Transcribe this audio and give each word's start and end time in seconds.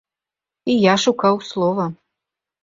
І 0.73 0.77
я 0.83 0.95
шукаў 1.03 1.35
слова. 1.49 1.85